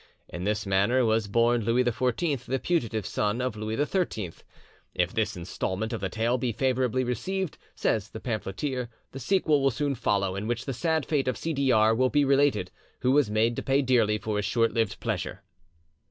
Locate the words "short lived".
14.45-14.99